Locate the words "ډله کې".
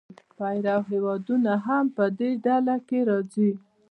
2.45-2.99